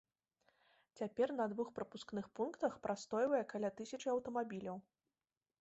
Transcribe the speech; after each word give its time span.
Цяпер 1.01 1.27
на 1.39 1.45
двух 1.51 1.69
прапускных 1.77 2.31
пунктах 2.39 2.81
прастойвае 2.87 3.43
каля 3.55 3.69
тысячы 3.83 4.07
аўтамабіляў. 4.15 4.77